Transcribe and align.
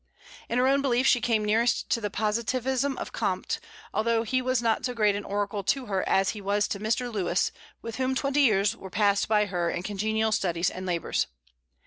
In 0.49 0.57
her 0.57 0.67
own 0.67 0.81
belief 0.81 1.05
she 1.05 1.21
came 1.21 1.45
nearest 1.45 1.87
to 1.91 2.01
the 2.01 2.09
positivism 2.09 2.97
of 2.97 3.11
Comte, 3.11 3.59
although 3.93 4.23
he 4.23 4.41
was 4.41 4.59
not 4.59 4.83
so 4.83 4.95
great 4.95 5.15
an 5.15 5.23
oracle 5.23 5.63
to 5.65 5.85
her 5.85 6.03
as 6.09 6.31
he 6.31 6.41
was 6.41 6.67
to 6.69 6.79
Mr. 6.79 7.13
Lewes, 7.13 7.51
with 7.83 7.97
whom 7.97 8.15
twenty 8.15 8.41
years 8.41 8.75
were 8.75 8.89
passed 8.89 9.27
by 9.27 9.45
her 9.45 9.69
in 9.69 9.83
congenial 9.83 10.31
studies 10.31 10.71
and 10.71 10.87
labors. 10.87 11.27